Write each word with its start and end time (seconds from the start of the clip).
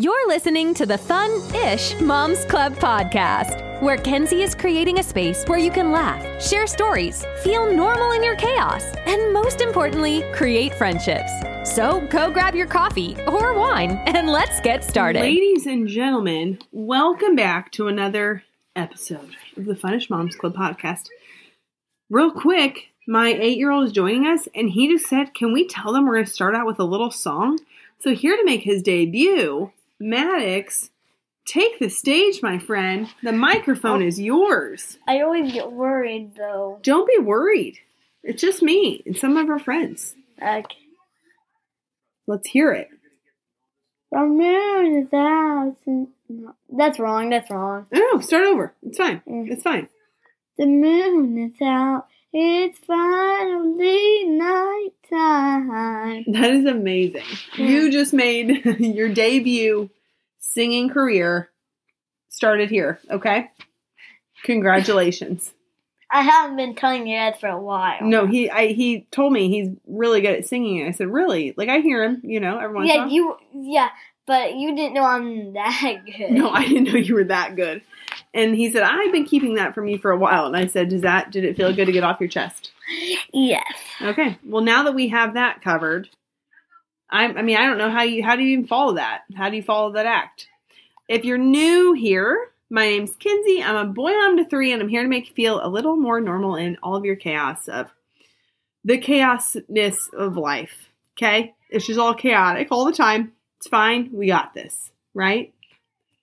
You're 0.00 0.28
listening 0.28 0.72
to 0.76 0.86
the 0.86 0.96
Fun 0.96 1.30
Ish 1.54 2.00
Moms 2.00 2.46
Club 2.46 2.74
podcast, 2.76 3.82
where 3.82 3.98
Kenzie 3.98 4.40
is 4.40 4.54
creating 4.54 4.98
a 4.98 5.02
space 5.02 5.44
where 5.44 5.58
you 5.58 5.70
can 5.70 5.92
laugh, 5.92 6.42
share 6.42 6.66
stories, 6.66 7.22
feel 7.42 7.70
normal 7.70 8.12
in 8.12 8.24
your 8.24 8.36
chaos, 8.36 8.82
and 9.04 9.34
most 9.34 9.60
importantly, 9.60 10.24
create 10.32 10.72
friendships. 10.76 11.30
So 11.64 12.00
go 12.06 12.30
grab 12.30 12.54
your 12.54 12.66
coffee 12.66 13.14
or 13.26 13.52
wine 13.52 13.90
and 14.06 14.30
let's 14.30 14.58
get 14.62 14.82
started. 14.84 15.20
Ladies 15.20 15.66
and 15.66 15.86
gentlemen, 15.86 16.60
welcome 16.72 17.36
back 17.36 17.70
to 17.72 17.88
another 17.88 18.42
episode 18.74 19.36
of 19.58 19.66
the 19.66 19.76
Fun-ish 19.76 20.08
Moms 20.08 20.34
Club 20.34 20.54
podcast. 20.54 21.10
Real 22.08 22.30
quick, 22.30 22.88
my 23.06 23.34
eight 23.34 23.58
year 23.58 23.70
old 23.70 23.88
is 23.88 23.92
joining 23.92 24.26
us, 24.26 24.48
and 24.54 24.70
he 24.70 24.88
just 24.88 25.10
said, 25.10 25.34
Can 25.34 25.52
we 25.52 25.68
tell 25.68 25.92
them 25.92 26.06
we're 26.06 26.14
going 26.14 26.24
to 26.24 26.32
start 26.32 26.54
out 26.54 26.66
with 26.66 26.80
a 26.80 26.84
little 26.84 27.10
song? 27.10 27.58
So, 27.98 28.14
here 28.14 28.34
to 28.34 28.46
make 28.46 28.62
his 28.62 28.82
debut, 28.82 29.72
Maddox, 30.00 30.90
take 31.46 31.78
the 31.78 31.90
stage, 31.90 32.42
my 32.42 32.58
friend. 32.58 33.08
The 33.22 33.32
microphone 33.32 34.02
is 34.02 34.18
yours. 34.18 34.98
I 35.06 35.20
always 35.20 35.52
get 35.52 35.70
worried 35.72 36.34
though. 36.36 36.78
Don't 36.82 37.06
be 37.06 37.22
worried. 37.22 37.78
It's 38.22 38.40
just 38.40 38.62
me 38.62 39.02
and 39.06 39.16
some 39.16 39.36
of 39.36 39.48
our 39.48 39.58
friends. 39.58 40.14
Like 40.40 40.72
Let's 42.26 42.48
hear 42.48 42.72
it. 42.72 42.88
the 44.12 44.20
moon 44.20 45.02
is 45.02 45.12
out. 45.12 45.76
That's 46.70 46.98
wrong. 46.98 47.30
That's 47.30 47.50
wrong. 47.50 47.86
No, 47.92 48.20
start 48.20 48.44
over. 48.44 48.72
It's 48.82 48.98
fine. 48.98 49.20
Mm. 49.28 49.50
It's 49.50 49.62
fine. 49.62 49.88
The 50.58 50.66
moon 50.66 51.38
is 51.38 51.60
out. 51.62 52.06
It's 52.32 52.78
finally 52.80 54.24
night 54.24 54.90
time. 55.08 56.24
That 56.32 56.50
is 56.50 56.64
amazing. 56.64 57.24
You 57.56 57.90
just 57.90 58.12
made 58.12 58.64
your 58.78 59.08
debut 59.12 59.90
singing 60.38 60.90
career 60.90 61.50
started 62.28 62.70
here, 62.70 63.00
okay? 63.10 63.50
Congratulations. 64.44 65.52
I 66.12 66.22
haven't 66.22 66.56
been 66.56 66.74
telling 66.74 67.06
you 67.06 67.16
that 67.16 67.40
for 67.40 67.48
a 67.48 67.60
while. 67.60 68.02
No, 68.02 68.26
he 68.26 68.50
I 68.50 68.68
he 68.68 69.06
told 69.12 69.32
me 69.32 69.48
he's 69.48 69.76
really 69.86 70.20
good 70.20 70.34
at 70.34 70.46
singing. 70.46 70.84
I 70.84 70.90
said, 70.90 71.06
"Really?" 71.06 71.54
Like 71.56 71.68
I 71.68 71.78
hear 71.78 72.02
him, 72.02 72.20
you 72.24 72.40
know, 72.40 72.58
every 72.58 72.74
once 72.74 72.90
in 72.90 72.98
a 72.98 73.04
Yeah, 73.04 73.08
you. 73.08 73.36
Yeah, 73.54 73.88
but 74.26 74.56
you 74.56 74.74
didn't 74.74 74.94
know 74.94 75.04
I'm 75.04 75.52
that 75.52 76.00
good. 76.04 76.32
No, 76.32 76.50
I 76.50 76.66
didn't 76.66 76.92
know 76.92 76.98
you 76.98 77.14
were 77.14 77.24
that 77.24 77.54
good. 77.54 77.82
And 78.32 78.54
he 78.54 78.70
said, 78.70 78.82
"I've 78.82 79.12
been 79.12 79.24
keeping 79.24 79.54
that 79.54 79.74
from 79.74 79.88
you 79.88 79.98
for 79.98 80.10
a 80.10 80.16
while." 80.16 80.46
And 80.46 80.56
I 80.56 80.66
said, 80.66 80.88
"Does 80.88 81.02
that 81.02 81.32
did 81.32 81.44
it 81.44 81.56
feel 81.56 81.74
good 81.74 81.86
to 81.86 81.92
get 81.92 82.04
off 82.04 82.20
your 82.20 82.28
chest?" 82.28 82.70
Yes. 83.32 83.64
Okay. 84.00 84.38
Well, 84.44 84.62
now 84.62 84.84
that 84.84 84.94
we 84.94 85.08
have 85.08 85.34
that 85.34 85.62
covered, 85.62 86.08
I, 87.10 87.26
I 87.26 87.42
mean, 87.42 87.56
I 87.56 87.66
don't 87.66 87.78
know 87.78 87.90
how 87.90 88.02
you 88.02 88.22
how 88.22 88.36
do 88.36 88.42
you 88.42 88.50
even 88.50 88.66
follow 88.66 88.94
that? 88.94 89.22
How 89.34 89.50
do 89.50 89.56
you 89.56 89.62
follow 89.62 89.92
that 89.92 90.06
act? 90.06 90.48
If 91.08 91.24
you're 91.24 91.38
new 91.38 91.92
here, 91.92 92.52
my 92.70 92.86
name's 92.88 93.16
Kinsey. 93.16 93.62
I'm 93.62 93.76
a 93.76 93.84
boy 93.84 94.12
mom 94.12 94.36
to 94.36 94.44
three, 94.44 94.72
and 94.72 94.80
I'm 94.80 94.88
here 94.88 95.02
to 95.02 95.08
make 95.08 95.28
you 95.28 95.34
feel 95.34 95.64
a 95.64 95.68
little 95.68 95.96
more 95.96 96.20
normal 96.20 96.54
in 96.54 96.78
all 96.82 96.94
of 96.94 97.04
your 97.04 97.16
chaos 97.16 97.66
of 97.66 97.88
the 98.84 98.98
chaosness 98.98 100.12
of 100.12 100.36
life. 100.36 100.90
Okay, 101.18 101.54
it's 101.68 101.86
just 101.86 101.98
all 101.98 102.14
chaotic 102.14 102.68
all 102.70 102.84
the 102.84 102.92
time. 102.92 103.32
It's 103.58 103.68
fine. 103.68 104.10
We 104.12 104.28
got 104.28 104.54
this, 104.54 104.90
right? 105.14 105.52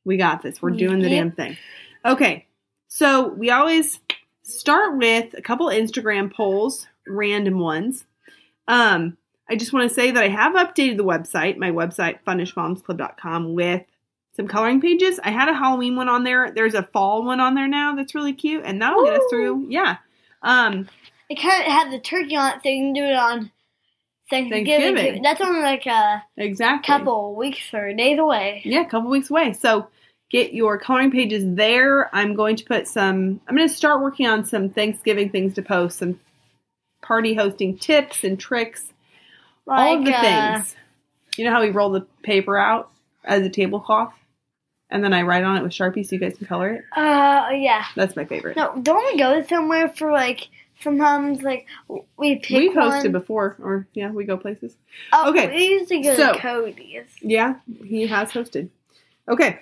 We 0.06 0.16
got 0.16 0.42
this. 0.42 0.62
We're 0.62 0.72
doing 0.72 1.00
the 1.00 1.10
damn 1.10 1.32
thing. 1.32 1.58
Okay, 2.08 2.48
so 2.88 3.28
we 3.28 3.52
always 3.52 4.00
start 4.42 4.98
with 4.98 5.34
a 5.38 5.42
couple 5.42 5.68
Instagram 5.68 6.34
polls, 6.34 6.88
random 7.06 7.60
ones. 7.60 8.06
Um, 8.66 9.18
I 9.50 9.58
just 9.58 9.74
want 9.74 9.90
to 9.90 9.94
say 9.94 10.12
that 10.12 10.24
I 10.24 10.30
have 10.30 10.54
updated 10.54 10.96
the 10.96 11.04
website, 11.04 11.58
my 11.58 11.72
website, 11.72 12.20
funishmomsclub.com, 12.26 13.54
with 13.54 13.84
some 14.38 14.48
coloring 14.48 14.80
pages. 14.80 15.20
I 15.22 15.32
had 15.32 15.50
a 15.50 15.54
Halloween 15.54 15.98
one 15.98 16.08
on 16.08 16.24
there. 16.24 16.50
There's 16.50 16.76
a 16.76 16.84
fall 16.84 17.26
one 17.26 17.42
on 17.42 17.56
there 17.56 17.68
now 17.68 17.96
that's 17.96 18.16
really 18.16 18.34
cute, 18.34 18.64
and 18.64 18.82
that'll 18.82 19.04
get 19.04 19.16
us 19.16 19.26
through. 19.30 19.68
Yeah. 19.70 19.98
Um, 20.42 20.88
It 21.28 21.42
kind 21.42 21.62
of 21.62 21.74
had 21.74 21.92
the 21.92 22.00
turkey 22.00 22.38
on 22.38 22.54
it, 22.54 22.64
so 22.64 22.70
you 22.70 22.86
can 22.86 22.94
do 22.94 23.04
it 23.04 23.16
on 23.16 23.52
Thanksgiving. 24.30 24.96
Thanksgiving. 24.96 25.24
That's 25.24 25.42
only 25.42 25.62
like 25.62 25.86
a 25.88 26.24
exactly. 26.38 26.88
couple 26.88 27.36
weeks 27.36 27.74
or 27.74 27.92
days 27.94 28.18
away. 28.18 28.62
Yeah, 28.64 28.82
a 28.82 28.90
couple 28.90 29.10
weeks 29.10 29.30
away. 29.30 29.52
So 29.52 29.90
get 30.30 30.54
your 30.54 30.78
coloring 30.78 31.12
pages 31.12 31.44
there. 31.46 32.14
I'm 32.16 32.36
going 32.36 32.56
to 32.58 32.66
put 32.66 32.88
some, 32.88 33.40
I'm 33.48 33.56
going 33.56 33.68
to 33.68 33.74
start 33.74 34.02
working 34.02 34.28
on 34.28 34.46
some 34.46 34.70
Thanksgiving 34.70 35.30
things 35.30 35.56
to 35.56 35.62
post, 35.62 36.00
some 36.00 36.20
party 37.02 37.34
hosting 37.34 37.78
tips 37.78 38.24
and 38.24 38.40
tricks, 38.40 38.84
all 39.68 39.98
of 39.98 40.06
the 40.06 40.14
uh, 40.16 40.22
things. 40.22 40.76
You 41.38 41.46
know 41.46 41.52
how 41.52 41.62
we 41.62 41.70
roll 41.70 41.92
the 41.92 42.02
paper 42.24 42.58
out 42.58 42.90
as 43.24 43.44
a 43.44 43.50
tablecloth? 43.50 44.14
And 44.90 45.04
then 45.04 45.14
I 45.14 45.24
write 45.24 45.44
on 45.44 45.58
it 45.58 45.64
with 45.64 45.74
Sharpie 45.74 46.06
so 46.08 46.16
you 46.16 46.20
guys 46.20 46.38
can 46.38 46.48
color 46.48 46.72
it. 46.72 46.84
Uh, 46.96 47.50
yeah. 47.54 47.86
That's 47.96 48.16
my 48.16 48.24
favorite. 48.26 48.56
No, 48.56 48.74
don't 48.82 49.06
we 49.14 49.20
go 49.20 49.44
somewhere 49.46 49.90
for 49.90 50.12
like 50.14 50.48
sometimes 50.82 51.42
like 51.42 51.68
we 52.18 52.38
pick 52.38 52.58
We've 52.58 52.72
hosted 52.72 53.04
one. 53.04 53.12
before, 53.12 53.58
or 53.62 53.86
yeah, 53.94 54.12
we 54.12 54.24
go 54.24 54.38
places. 54.38 54.74
Oh, 55.12 55.30
Okay, 55.30 55.54
We 55.54 55.66
used 55.72 55.90
to 55.90 56.00
go 56.00 56.16
so- 56.16 56.34
to 56.34 56.40
Cody's. 56.40 57.04
Yeah, 57.22 57.56
he 57.86 58.08
has 58.08 58.32
hosted. 58.32 58.70
Okay. 59.28 59.60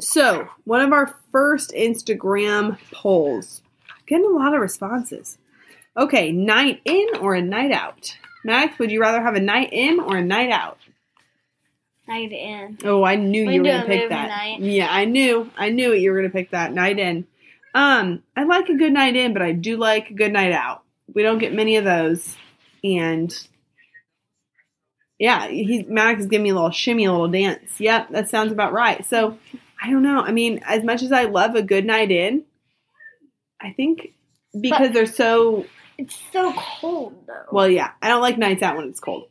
So, 0.00 0.48
one 0.64 0.80
of 0.80 0.92
our 0.92 1.14
first 1.32 1.72
Instagram 1.72 2.78
polls. 2.92 3.62
Getting 4.06 4.26
a 4.26 4.30
lot 4.30 4.54
of 4.54 4.60
responses. 4.60 5.38
Okay, 5.96 6.30
night 6.30 6.80
in 6.84 7.08
or 7.20 7.34
a 7.34 7.42
night 7.42 7.72
out? 7.72 8.16
Max, 8.44 8.78
would 8.78 8.90
you 8.92 9.00
rather 9.00 9.20
have 9.20 9.34
a 9.34 9.40
night 9.40 9.70
in 9.72 9.98
or 9.98 10.16
a 10.16 10.24
night 10.24 10.50
out? 10.50 10.78
Night 12.06 12.32
in. 12.32 12.78
Oh, 12.84 13.04
I 13.04 13.16
knew 13.16 13.46
We 13.46 13.54
you 13.54 13.62
were 13.62 13.68
gonna 13.68 13.86
pick 13.86 14.08
that. 14.08 14.28
night. 14.28 14.60
Yeah, 14.60 14.88
I 14.90 15.04
knew. 15.04 15.50
I 15.56 15.70
knew. 15.70 15.92
You 15.92 16.10
were 16.12 16.18
going 16.18 16.30
to 16.30 16.34
pick 16.36 16.50
that 16.52 16.72
night 16.72 16.98
in. 16.98 17.26
Um, 17.74 18.22
I 18.36 18.44
like 18.44 18.68
a 18.68 18.76
good 18.76 18.92
night 18.92 19.16
in, 19.16 19.32
but 19.34 19.42
I 19.42 19.52
do 19.52 19.76
like 19.76 20.10
a 20.10 20.14
good 20.14 20.32
night 20.32 20.52
out. 20.52 20.82
We 21.12 21.22
don't 21.22 21.38
get 21.38 21.52
many 21.52 21.76
of 21.76 21.84
those, 21.84 22.36
and 22.82 23.30
yeah, 25.18 25.48
he 25.48 25.82
Max 25.82 26.20
is 26.20 26.26
giving 26.26 26.44
me 26.44 26.50
a 26.50 26.54
little 26.54 26.70
shimmy, 26.70 27.04
a 27.04 27.12
little 27.12 27.28
dance. 27.28 27.78
Yep, 27.78 28.10
that 28.10 28.30
sounds 28.30 28.52
about 28.52 28.72
right. 28.72 29.04
So 29.04 29.38
I 29.80 29.90
don't 29.90 30.02
know. 30.02 30.20
I 30.20 30.32
mean, 30.32 30.60
as 30.66 30.82
much 30.84 31.02
as 31.02 31.12
I 31.12 31.24
love 31.24 31.54
a 31.54 31.62
good 31.62 31.84
night 31.86 32.10
in, 32.10 32.44
I 33.60 33.72
think 33.72 34.12
because 34.58 34.88
But- 34.88 34.92
they're 34.94 35.06
so 35.06 35.66
It's 35.98 36.16
so 36.32 36.52
cold 36.56 37.24
though. 37.26 37.44
well, 37.52 37.68
yeah, 37.68 37.90
I 38.02 38.08
don't 38.08 38.20
like 38.22 38.38
nights 38.38 38.62
out 38.62 38.76
when 38.76 38.88
it's 38.88 39.00
cold. 39.00 39.28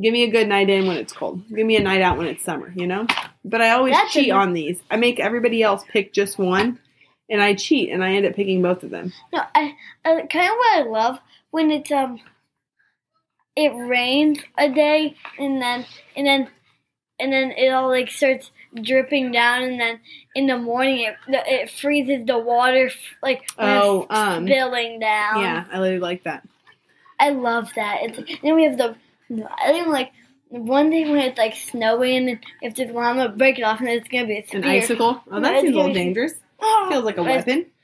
Give 0.00 0.12
me 0.12 0.24
a 0.24 0.30
good 0.30 0.46
night 0.48 0.68
in 0.68 0.86
when 0.86 0.98
it's 0.98 1.12
cold. 1.14 1.48
Give 1.48 1.66
me 1.66 1.76
a 1.76 1.82
night 1.82 2.02
out 2.02 2.18
when 2.18 2.26
it's 2.26 2.44
summer, 2.44 2.70
you 2.76 2.86
know? 2.86 3.06
But 3.44 3.62
I 3.62 3.70
always 3.70 3.94
That's 3.94 4.12
cheat 4.12 4.28
a- 4.28 4.32
on 4.32 4.52
these. 4.52 4.78
I 4.90 4.96
make 4.96 5.18
everybody 5.18 5.62
else 5.62 5.84
pick 5.88 6.12
just 6.12 6.38
one, 6.38 6.78
and 7.30 7.40
I 7.42 7.54
cheat, 7.54 7.90
and 7.90 8.04
I 8.04 8.12
end 8.12 8.26
up 8.26 8.34
picking 8.34 8.60
both 8.60 8.82
of 8.82 8.90
them. 8.90 9.12
no, 9.32 9.40
I 9.54 9.74
uh, 10.04 10.26
kind 10.26 10.50
of 10.50 10.56
what 10.58 10.76
I 10.78 10.82
love 10.82 11.18
when 11.50 11.70
it's 11.70 11.90
um 11.90 12.20
it 13.56 13.70
rains 13.74 14.38
a 14.58 14.68
day 14.68 15.16
and 15.38 15.62
then 15.62 15.86
and 16.14 16.26
then 16.26 16.48
and 17.18 17.32
then 17.32 17.50
it 17.52 17.68
all 17.70 17.88
like 17.88 18.10
starts 18.10 18.50
dripping 18.82 19.32
down 19.32 19.62
and 19.62 19.80
then 19.80 20.00
in 20.34 20.46
the 20.46 20.58
morning 20.58 21.00
it 21.06 21.16
it 21.28 21.70
freezes 21.70 22.26
the 22.26 22.38
water 22.38 22.90
like 23.22 23.48
Oh, 23.58 24.06
um, 24.10 24.46
spilling 24.46 24.98
down. 25.00 25.40
yeah, 25.40 25.64
I 25.72 25.78
really 25.78 25.98
like 25.98 26.24
that. 26.24 26.46
I 27.18 27.30
love 27.30 27.70
that. 27.76 27.98
It's, 28.02 28.18
and 28.18 28.28
then 28.42 28.54
we 28.56 28.64
have 28.64 28.76
the, 28.76 28.94
I 29.30 29.72
think 29.72 29.86
like 29.86 30.12
one 30.48 30.90
day 30.90 31.08
when 31.08 31.18
it's 31.18 31.38
like 31.38 31.54
snowing 31.54 32.28
and 32.28 32.38
if 32.60 32.74
the 32.74 32.84
gonna 32.86 33.30
break 33.30 33.58
it 33.58 33.62
off 33.62 33.80
and 33.80 33.88
it's 33.88 34.08
gonna 34.08 34.26
be 34.26 34.38
a 34.38 34.46
spear. 34.46 34.60
An 34.60 34.66
icicle. 34.68 35.22
Oh, 35.30 35.40
that 35.40 35.60
seems 35.62 35.74
a 35.74 35.76
little 35.78 35.94
dangerous. 35.94 36.34
Oh, 36.60 36.88
Feels 36.92 37.04
like 37.04 37.18
a 37.18 37.22
weapon. 37.22 37.66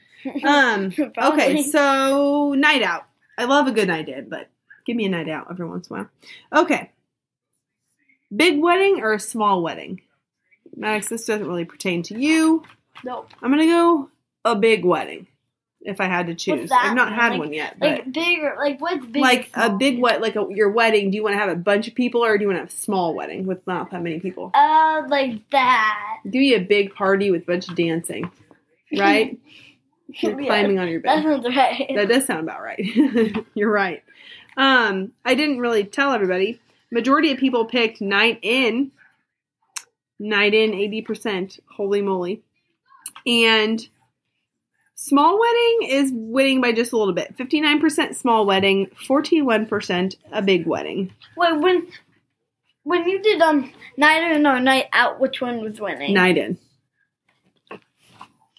Um, 0.45 0.93
okay, 1.19 1.65
so 1.65 2.55
night 2.57 2.83
out. 2.83 3.07
I 3.37 3.45
love 3.47 3.67
a 3.67 3.73
good 3.73 3.89
night 3.89 4.09
in, 4.09 4.29
but 4.29 4.49
give 4.87 4.95
me 4.95 5.05
a 5.07 5.09
night 5.09 5.29
out 5.29 5.49
every 5.51 5.67
once 5.67 5.89
in 5.91 5.97
a 5.97 5.99
while. 5.99 6.63
Okay. 6.63 6.93
Big 8.35 8.61
wedding 8.61 9.01
or 9.03 9.13
a 9.13 9.21
small 9.21 9.63
wedding? 9.63 10.01
Max, 10.77 11.09
this 11.09 11.27
doesn't 11.27 11.47
really 11.47 11.65
pertain 11.67 12.03
to 12.05 12.19
you. 12.19 12.63
no, 13.05 13.27
I'm 13.43 13.51
gonna 13.51 13.67
go 13.67 14.09
a 14.45 14.57
big 14.57 14.85
wedding 14.85 15.27
if 15.83 16.01
I 16.01 16.05
had 16.07 16.29
to 16.29 16.35
choose. 16.35 16.71
I've 16.73 16.95
not 16.97 17.11
mean? 17.11 17.19
had 17.19 17.31
Like- 17.33 17.39
one 17.41 17.53
yet, 17.53 17.79
but 17.79 17.91
like 17.91 18.13
bigger. 18.13 18.55
Like 18.57 18.81
what's 18.81 19.05
big? 19.05 19.21
like 19.21 19.51
a 19.55 19.71
big 19.71 19.99
what 20.01 20.21
like 20.21 20.37
a, 20.37 20.47
your 20.51 20.71
wedding. 20.71 21.11
Do 21.11 21.17
you 21.17 21.23
want 21.23 21.35
to 21.35 21.39
have 21.39 21.51
a 21.51 21.57
bunch 21.57 21.89
of 21.89 21.95
people 21.95 22.25
or 22.25 22.39
do 22.39 22.43
you 22.43 22.49
want 22.49 22.57
to 22.57 22.61
have 22.63 22.69
a 22.71 22.83
small 22.83 23.15
wedding 23.15 23.47
with 23.47 23.67
not 23.67 23.91
that 23.91 24.03
many 24.03 24.19
people? 24.21 24.51
Uh, 24.55 25.03
like 25.09 25.49
that. 25.51 26.21
Give 26.25 26.41
me 26.41 26.55
a 26.55 26.61
big 26.61 26.95
party 26.95 27.31
with 27.31 27.43
a 27.43 27.47
bunch 27.47 27.69
of 27.69 27.75
dancing, 27.77 28.31
right? 28.97 29.39
You're 30.21 30.39
Yeah, 30.41 30.47
climbing 30.47 30.79
on 30.79 30.89
your 30.89 31.01
bed. 31.01 31.19
That 31.19 31.43
sounds 31.43 31.57
right. 31.57 31.91
That 31.95 32.09
does 32.09 32.27
sound 32.27 32.41
about 32.41 32.61
right. 32.63 32.79
You're 33.55 33.71
right. 33.73 34.03
Um, 34.57 35.13
I 35.25 35.35
didn't 35.35 35.59
really 35.59 35.85
tell 35.85 36.13
everybody. 36.13 36.61
Majority 36.93 37.33
of 37.33 37.39
people 37.39 37.65
picked 37.65 38.01
night 38.01 38.39
in. 38.43 38.93
Night 40.19 40.55
in, 40.55 40.75
eighty 40.75 41.03
percent. 41.03 41.59
Holy 41.69 42.01
moly! 42.01 42.43
And 43.27 43.85
small 44.95 45.41
wedding 45.41 45.89
is 45.89 46.13
winning 46.15 46.61
by 46.61 46.71
just 46.71 46.93
a 46.93 46.97
little 46.97 47.15
bit. 47.15 47.35
Fifty 47.37 47.61
nine 47.61 47.81
percent 47.81 48.15
small 48.15 48.47
wedding, 48.47 48.89
forty 49.07 49.43
one 49.43 49.67
percent 49.67 50.15
a 50.31 50.43
big 50.43 50.67
wedding. 50.67 51.13
Wait, 51.37 51.59
when 51.59 51.89
when 52.85 53.09
you 53.09 53.21
did 53.21 53.41
um 53.41 53.73
night 53.97 54.23
in 54.31 54.47
or 54.47 54.61
night 54.61 54.87
out, 54.93 55.19
which 55.19 55.41
one 55.41 55.61
was 55.63 55.81
winning? 55.81 56.15
Night 56.15 56.39
in. 56.39 56.59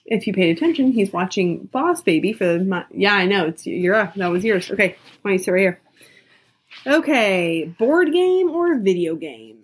If 0.05 0.27
you 0.27 0.33
paid 0.33 0.57
attention, 0.57 0.91
he's 0.91 1.13
watching 1.13 1.65
Boss 1.67 2.01
Baby 2.01 2.33
for 2.33 2.45
the. 2.45 2.85
Yeah, 2.91 3.13
I 3.13 3.25
know. 3.25 3.45
It's 3.45 3.65
you're 3.65 3.95
up. 3.95 4.15
That 4.15 4.27
was 4.31 4.43
yours. 4.43 4.69
Okay, 4.69 4.97
why 5.21 5.31
you 5.31 5.37
sit 5.37 5.51
right 5.51 5.61
here? 5.61 5.79
Okay, 6.85 7.73
board 7.77 8.11
game 8.11 8.49
or 8.49 8.77
video 8.79 9.15
game? 9.15 9.59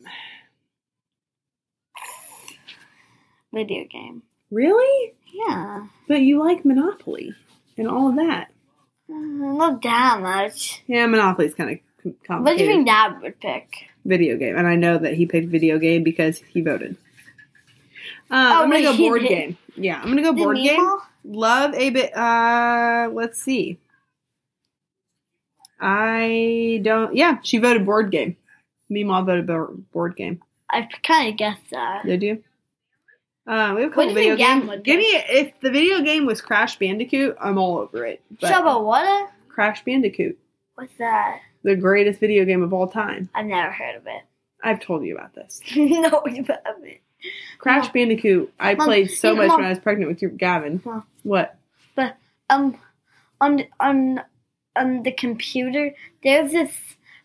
Video 3.53 3.85
game. 3.85 4.23
Really? 4.51 5.13
Yeah. 5.33 5.88
But 6.07 6.21
you 6.21 6.39
like 6.44 6.65
Monopoly 6.65 7.33
and 7.77 7.88
all 7.88 8.09
of 8.09 8.15
that. 8.15 8.51
Mm, 9.09 9.57
Not 9.57 9.81
that 9.81 10.21
much. 10.21 10.83
Yeah, 10.88 11.07
Monopoly's 11.07 11.56
kind 11.56 11.71
of 11.71 12.13
complicated. 12.25 12.44
What 12.45 12.57
do 12.57 12.63
you 12.63 12.69
think 12.69 12.88
Dad 12.88 13.21
would 13.21 13.39
pick? 13.39 13.89
Video 14.06 14.38
game, 14.38 14.56
and 14.57 14.67
I 14.67 14.75
know 14.75 14.97
that 14.97 15.15
he 15.15 15.25
picked 15.25 15.50
video 15.50 15.77
game 15.77 16.03
because 16.03 16.39
he 16.39 16.61
voted. 16.61 16.95
Uh, 18.31 18.61
I'm 18.63 18.69
gonna 18.69 18.83
go 18.83 18.95
board 18.97 19.21
did. 19.23 19.27
game. 19.29 19.57
Yeah, 19.75 20.00
I'm 20.01 20.07
gonna 20.09 20.21
go 20.21 20.33
Did 20.33 20.44
board 20.44 20.57
game. 20.57 20.97
Love 21.25 21.73
a 21.73 21.89
bit. 21.89 22.15
Uh, 22.15 23.09
let's 23.11 23.41
see. 23.41 23.77
I 25.80 26.81
don't. 26.84 27.16
Yeah, 27.16 27.38
she 27.44 27.58
voted 27.58 27.86
board 27.86 28.12
game. 28.12 28.36
Meemaw 28.92 29.26
voted 29.26 29.92
board 29.92 30.16
game. 30.16 30.42
I 30.70 30.88
kind 31.04 31.30
of 31.30 31.38
guessed 31.38 31.70
that. 31.72 32.06
Did 32.06 32.22
you? 32.24 32.44
Uh, 33.48 33.74
we 33.76 33.81
have 33.81 33.92
a 33.92 33.96
couple 33.96 34.14
video 34.14 34.36
games. 34.36 34.70
Give 34.84 34.98
me 34.98 35.06
if 35.06 35.60
the 35.60 35.72
video 35.72 36.02
game 36.02 36.26
was 36.28 36.40
Crash 36.40 36.78
Bandicoot, 36.78 37.36
I'm 37.42 37.58
all 37.58 37.80
over 37.80 38.06
it. 38.06 38.22
But 38.40 38.52
Shaba 38.52 38.84
what? 38.84 39.31
Crash 39.48 39.84
Bandicoot, 39.84 40.38
What's 40.76 40.96
that? 41.00 41.42
the 41.64 41.76
greatest 41.76 42.20
video 42.20 42.46
game 42.46 42.62
of 42.62 42.74
all 42.74 42.88
time. 42.88 43.28
I've 43.34 43.48
never 43.48 43.72
heard 43.72 43.96
of 43.96 44.06
it. 44.06 44.22
I've 44.64 44.80
told 44.80 45.04
you 45.04 45.16
about 45.16 45.34
this. 45.34 45.62
no, 45.76 46.24
you 46.28 46.44
haven't. 46.44 47.00
Crash 47.58 47.86
Mom. 47.86 47.92
Bandicoot. 47.94 48.54
I 48.60 48.76
Mom, 48.76 48.86
played 48.86 49.10
so 49.10 49.36
much 49.36 49.48
Mom. 49.48 49.58
when 49.58 49.66
I 49.66 49.70
was 49.70 49.80
pregnant 49.80 50.12
with 50.12 50.22
your 50.22 50.31
Gavin. 50.31 50.84
What? 51.24 51.56
Um, 52.52 52.78
on 53.42 53.64
on 53.80 54.22
on 54.80 55.04
the 55.04 55.12
computer, 55.12 55.94
there's 56.24 56.52
this 56.52 56.72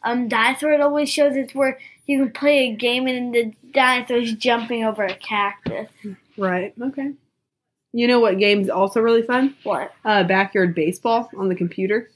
um 0.02 0.28
dinosaur. 0.28 0.72
It 0.72 0.80
always 0.80 1.08
shows 1.08 1.36
It's 1.36 1.54
where 1.54 1.78
you 2.06 2.18
can 2.18 2.32
play 2.32 2.70
a 2.70 2.76
game 2.76 3.06
and 3.06 3.34
the 3.34 3.52
dinosaur's 3.72 4.34
jumping 4.34 4.84
over 4.84 5.04
a 5.04 5.14
cactus. 5.14 5.88
Right. 6.36 6.74
Okay. 6.80 7.12
You 7.92 8.08
know 8.08 8.18
what 8.18 8.38
game's 8.38 8.68
also 8.68 9.00
really 9.00 9.22
fun? 9.22 9.56
What? 9.62 9.92
Uh, 10.04 10.24
backyard 10.24 10.74
baseball 10.74 11.30
on 11.36 11.48
the 11.48 11.54
computer. 11.54 12.10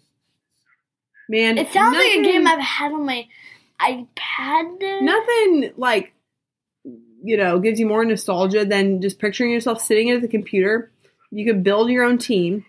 Man, 1.28 1.58
It 1.58 1.72
sounds 1.72 1.96
like 1.96 2.14
a 2.14 2.22
game 2.22 2.46
I've 2.46 2.58
had 2.58 2.92
on 2.92 3.06
my 3.06 3.28
iPad. 3.80 5.02
Nothing 5.02 5.72
like 5.76 6.12
you 7.22 7.36
know 7.36 7.58
gives 7.58 7.78
you 7.78 7.86
more 7.86 8.04
nostalgia 8.04 8.64
than 8.64 9.00
just 9.00 9.18
picturing 9.18 9.52
yourself 9.52 9.80
sitting 9.80 10.10
at 10.10 10.20
the 10.20 10.28
computer. 10.28 10.90
You 11.30 11.44
can 11.44 11.62
build 11.62 11.90
your 11.90 12.04
own 12.04 12.18
team, 12.18 12.64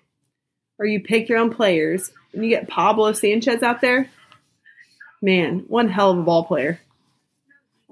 or 0.79 0.85
you 0.85 0.99
pick 1.01 1.29
your 1.29 1.37
own 1.37 1.53
players, 1.53 2.11
and 2.33 2.43
you 2.43 2.49
get 2.49 2.67
Pablo 2.67 3.11
Sanchez 3.13 3.61
out 3.61 3.81
there. 3.81 4.09
Man, 5.21 5.65
one 5.67 5.89
hell 5.89 6.11
of 6.11 6.17
a 6.19 6.23
ball 6.23 6.45
player. 6.45 6.79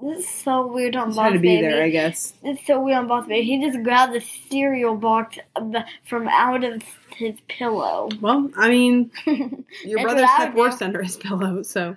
This 0.00 0.20
is 0.20 0.28
so 0.28 0.66
weird 0.66 0.94
on 0.96 1.08
Just 1.08 1.16
Boss 1.16 1.24
had 1.24 1.32
to 1.34 1.38
be 1.40 1.56
Baby. 1.56 1.62
there, 1.66 1.82
I 1.82 1.90
guess. 1.90 2.32
It's 2.44 2.64
so 2.66 2.80
weird 2.80 2.98
on 2.98 3.08
Boss 3.08 3.26
Baby. 3.26 3.44
He 3.44 3.60
just 3.66 3.82
grabbed 3.82 4.14
the 4.14 4.20
cereal 4.20 4.94
box 4.94 5.38
from 6.06 6.28
out 6.28 6.62
of 6.64 6.82
his 7.16 7.34
pillow. 7.48 8.08
Well, 8.20 8.48
I 8.56 8.68
mean, 8.68 9.10
your 9.26 9.98
That's 9.98 10.02
brother 10.02 10.22
what 10.22 10.36
slept 10.36 10.54
worse 10.54 10.82
under 10.82 11.02
his 11.02 11.16
pillow, 11.16 11.62
so 11.62 11.96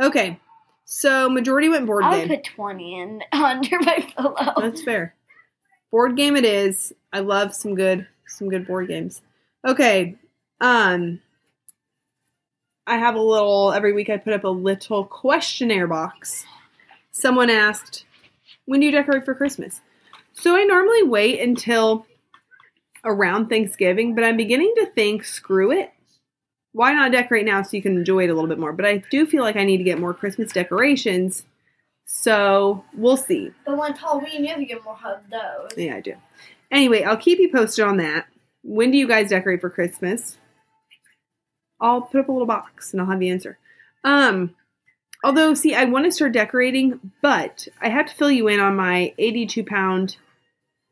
okay. 0.00 0.38
So 0.84 1.30
majority 1.30 1.70
went 1.70 1.86
board 1.86 2.04
I 2.04 2.20
game. 2.20 2.28
put 2.28 2.44
20 2.44 3.00
in 3.00 3.22
under 3.32 3.80
my 3.80 4.06
pillow. 4.14 4.52
That's 4.58 4.82
fair. 4.82 5.14
Board 5.90 6.16
game 6.16 6.36
it 6.36 6.44
is. 6.44 6.92
I 7.14 7.20
love 7.20 7.54
some 7.54 7.74
good 7.74 8.06
some 8.26 8.50
good 8.50 8.66
board 8.66 8.88
games. 8.88 9.22
Okay. 9.66 10.16
Um 10.60 11.20
I 12.86 12.98
have 12.98 13.14
a 13.14 13.20
little 13.20 13.72
every 13.72 13.92
week 13.92 14.10
I 14.10 14.16
put 14.16 14.32
up 14.32 14.44
a 14.44 14.48
little 14.48 15.04
questionnaire 15.04 15.86
box. 15.86 16.44
Someone 17.12 17.50
asked, 17.50 18.04
"When 18.64 18.80
do 18.80 18.86
you 18.86 18.92
decorate 18.92 19.24
for 19.24 19.34
Christmas?" 19.34 19.80
So 20.32 20.56
I 20.56 20.64
normally 20.64 21.02
wait 21.04 21.40
until 21.40 22.06
around 23.04 23.48
Thanksgiving, 23.48 24.14
but 24.14 24.24
I'm 24.24 24.36
beginning 24.36 24.72
to 24.76 24.86
think, 24.86 25.24
screw 25.24 25.72
it. 25.72 25.92
Why 26.72 26.94
not 26.94 27.12
decorate 27.12 27.44
now 27.44 27.62
so 27.62 27.76
you 27.76 27.82
can 27.82 27.98
enjoy 27.98 28.24
it 28.24 28.30
a 28.30 28.34
little 28.34 28.48
bit 28.48 28.58
more? 28.58 28.72
But 28.72 28.86
I 28.86 29.02
do 29.10 29.26
feel 29.26 29.42
like 29.42 29.56
I 29.56 29.64
need 29.64 29.78
to 29.78 29.84
get 29.84 29.98
more 29.98 30.14
Christmas 30.14 30.52
decorations. 30.52 31.44
So 32.06 32.84
we'll 32.94 33.16
see. 33.16 33.52
But 33.66 33.76
when 33.76 33.92
Halloween, 33.92 34.42
you 34.44 34.48
have 34.48 34.58
to 34.58 34.64
get 34.64 34.82
more 34.84 34.98
of 35.04 35.28
those. 35.30 35.76
Yeah, 35.76 35.96
I 35.96 36.00
do. 36.00 36.14
Anyway, 36.70 37.02
I'll 37.02 37.16
keep 37.16 37.38
you 37.38 37.50
posted 37.50 37.84
on 37.84 37.98
that. 37.98 38.26
When 38.62 38.90
do 38.90 38.98
you 38.98 39.08
guys 39.08 39.30
decorate 39.30 39.60
for 39.60 39.70
Christmas? 39.70 40.38
I'll 41.80 42.02
put 42.02 42.20
up 42.20 42.28
a 42.28 42.32
little 42.32 42.46
box 42.46 42.92
and 42.92 43.00
I'll 43.00 43.08
have 43.08 43.18
the 43.18 43.30
answer. 43.30 43.58
Um, 44.04 44.54
although, 45.24 45.54
see, 45.54 45.74
I 45.74 45.84
want 45.84 46.04
to 46.04 46.12
start 46.12 46.32
decorating, 46.32 47.12
but 47.20 47.66
I 47.80 47.88
have 47.88 48.06
to 48.06 48.14
fill 48.14 48.30
you 48.30 48.48
in 48.48 48.60
on 48.60 48.76
my 48.76 49.14
82 49.18 49.64
pound 49.64 50.16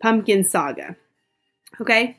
pumpkin 0.02 0.42
saga. 0.44 0.96
Okay? 1.80 2.18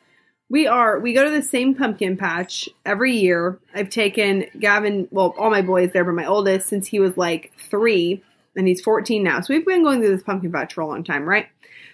We 0.49 0.67
are, 0.67 0.99
we 0.99 1.13
go 1.13 1.23
to 1.23 1.29
the 1.29 1.41
same 1.41 1.75
pumpkin 1.75 2.17
patch 2.17 2.67
every 2.85 3.13
year. 3.13 3.59
I've 3.73 3.89
taken 3.89 4.45
Gavin, 4.59 5.07
well, 5.11 5.33
all 5.37 5.49
my 5.49 5.61
boys 5.61 5.91
there, 5.93 6.03
but 6.03 6.13
my 6.13 6.25
oldest 6.25 6.67
since 6.67 6.87
he 6.87 6.99
was 6.99 7.17
like 7.17 7.53
three, 7.57 8.23
and 8.55 8.67
he's 8.67 8.81
14 8.81 9.23
now. 9.23 9.39
So 9.39 9.53
we've 9.53 9.65
been 9.65 9.83
going 9.83 9.99
through 9.99 10.15
this 10.15 10.23
pumpkin 10.23 10.51
patch 10.51 10.73
for 10.73 10.81
a 10.81 10.87
long 10.87 11.03
time, 11.03 11.23
right? 11.23 11.47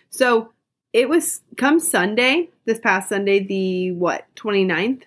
So 0.09 0.51
it 0.93 1.09
was 1.09 1.41
come 1.57 1.79
Sunday, 1.79 2.49
this 2.65 2.79
past 2.79 3.09
Sunday, 3.09 3.39
the 3.39 3.91
what, 3.91 4.25
29th, 4.35 5.03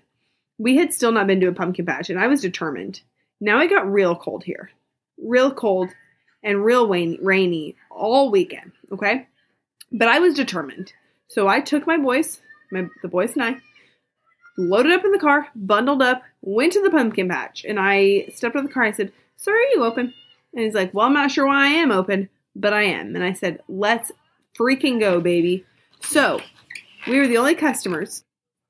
we 0.59 0.77
had 0.77 0.93
still 0.93 1.13
not 1.13 1.27
been 1.27 1.41
to 1.41 1.49
a 1.49 1.53
pumpkin 1.53 1.87
patch, 1.87 2.11
and 2.11 2.19
I 2.19 2.27
was 2.27 2.43
determined. 2.43 3.01
Now 3.41 3.61
it 3.61 3.71
got 3.71 3.91
real 3.91 4.15
cold 4.15 4.45
here. 4.45 4.71
Real 5.19 5.53
cold 5.53 5.91
and 6.43 6.65
real 6.65 6.87
rainy, 6.87 7.19
rainy 7.23 7.77
all 7.91 8.31
weekend, 8.31 8.73
okay? 8.93 9.27
But 9.93 10.09
I 10.09 10.19
was 10.19 10.35
determined. 10.35 10.93
So 11.29 11.49
I 11.49 11.61
took 11.61 11.87
my 11.87 11.97
boys, 11.97 12.41
my 12.71 12.87
the 13.03 13.09
boys 13.09 13.33
and 13.35 13.43
I, 13.43 13.57
loaded 14.59 14.93
up 14.93 15.05
in 15.05 15.13
the 15.13 15.19
car, 15.19 15.49
bundled 15.55 16.03
up, 16.03 16.23
went 16.43 16.73
to 16.75 16.83
the 16.83 16.91
pumpkin 16.91 17.29
patch, 17.29 17.65
and 17.65 17.79
I 17.81 18.31
stepped 18.35 18.57
out 18.57 18.65
of 18.65 18.69
the 18.69 18.73
car 18.73 18.85
and 18.85 18.95
I 18.95 18.97
said, 18.97 19.13
Sir, 19.37 19.53
are 19.53 19.71
you 19.75 19.85
open? 19.85 20.13
And 20.53 20.65
he's 20.65 20.75
like, 20.75 20.93
Well, 20.93 21.07
I'm 21.07 21.15
not 21.15 21.31
sure 21.31 21.47
why 21.47 21.67
I 21.67 21.69
am 21.69 21.91
open, 21.91 22.29
but 22.55 22.73
I 22.73 22.83
am. 22.83 23.15
And 23.17 23.25
I 23.25 23.33
said, 23.33 23.61
Let's 23.69 24.13
freaking 24.59 25.01
go, 25.01 25.21
baby. 25.21 25.65
So 26.01 26.41
we 27.07 27.19
were 27.19 27.29
the 27.29 27.39
only 27.39 27.55
customers. 27.55 28.25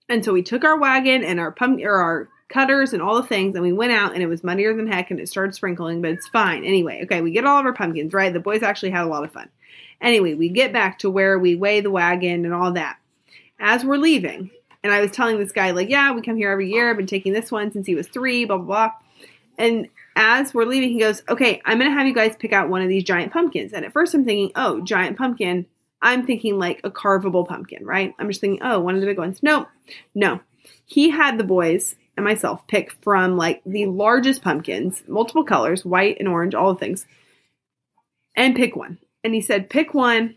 And 0.08 0.24
so 0.24 0.32
we 0.32 0.42
took 0.42 0.64
our 0.64 0.78
wagon 0.78 1.22
and 1.24 1.38
our 1.38 1.52
pump 1.52 1.80
or 1.82 1.94
our 1.94 2.28
cutters 2.48 2.92
and 2.92 3.00
all 3.00 3.14
the 3.14 3.28
things, 3.28 3.54
and 3.54 3.64
we 3.64 3.72
went 3.72 3.92
out 3.92 4.12
and 4.12 4.22
it 4.22 4.26
was 4.26 4.42
muddier 4.42 4.74
than 4.74 4.88
heck 4.88 5.10
and 5.10 5.20
it 5.20 5.28
started 5.28 5.54
sprinkling, 5.54 6.02
but 6.02 6.10
it's 6.10 6.28
fine. 6.28 6.64
Anyway, 6.64 7.00
okay, 7.04 7.20
we 7.20 7.30
get 7.30 7.44
all 7.44 7.58
of 7.58 7.64
our 7.64 7.72
pumpkins, 7.72 8.12
right? 8.12 8.32
The 8.32 8.40
boys 8.40 8.62
actually 8.62 8.90
had 8.90 9.04
a 9.04 9.08
lot 9.08 9.24
of 9.24 9.32
fun. 9.32 9.48
Anyway, 10.00 10.34
we 10.34 10.48
get 10.48 10.72
back 10.72 10.98
to 10.98 11.10
where 11.10 11.38
we 11.38 11.54
weigh 11.54 11.80
the 11.80 11.90
wagon 11.90 12.44
and 12.44 12.52
all 12.52 12.72
that. 12.72 12.98
As 13.60 13.84
we're 13.84 13.98
leaving, 13.98 14.50
and 14.82 14.92
I 14.92 15.00
was 15.00 15.10
telling 15.10 15.38
this 15.38 15.52
guy, 15.52 15.70
like, 15.70 15.90
yeah, 15.90 16.12
we 16.12 16.22
come 16.22 16.36
here 16.36 16.50
every 16.50 16.72
year. 16.72 16.90
I've 16.90 16.96
been 16.96 17.06
taking 17.06 17.32
this 17.32 17.52
one 17.52 17.70
since 17.70 17.86
he 17.86 17.94
was 17.94 18.08
three, 18.08 18.46
blah, 18.46 18.56
blah, 18.56 18.66
blah. 18.66 18.92
And 19.58 19.88
as 20.16 20.54
we're 20.54 20.64
leaving, 20.64 20.88
he 20.88 20.98
goes, 20.98 21.22
okay, 21.28 21.60
I'm 21.64 21.78
going 21.78 21.90
to 21.90 21.96
have 21.96 22.06
you 22.06 22.14
guys 22.14 22.34
pick 22.36 22.52
out 22.52 22.70
one 22.70 22.82
of 22.82 22.88
these 22.88 23.04
giant 23.04 23.32
pumpkins. 23.32 23.74
And 23.74 23.84
at 23.84 23.92
first 23.92 24.14
I'm 24.14 24.24
thinking, 24.24 24.52
oh, 24.56 24.80
giant 24.80 25.18
pumpkin. 25.18 25.66
I'm 26.02 26.26
thinking 26.26 26.58
like 26.58 26.80
a 26.84 26.90
carvable 26.90 27.46
pumpkin, 27.46 27.84
right? 27.84 28.14
I'm 28.18 28.28
just 28.28 28.40
thinking, 28.40 28.62
oh, 28.62 28.80
one 28.80 28.94
of 28.94 29.00
the 29.00 29.06
big 29.06 29.18
ones. 29.18 29.42
No, 29.42 29.66
no. 30.14 30.40
He 30.84 31.10
had 31.10 31.38
the 31.38 31.44
boys 31.44 31.96
and 32.16 32.24
myself 32.24 32.66
pick 32.66 32.92
from 33.02 33.36
like 33.36 33.62
the 33.64 33.86
largest 33.86 34.42
pumpkins, 34.42 35.02
multiple 35.06 35.44
colors, 35.44 35.84
white 35.84 36.16
and 36.18 36.28
orange, 36.28 36.54
all 36.54 36.74
the 36.74 36.80
things, 36.80 37.06
and 38.36 38.56
pick 38.56 38.76
one. 38.76 38.98
And 39.22 39.34
he 39.34 39.40
said, 39.40 39.70
pick 39.70 39.94
one. 39.94 40.36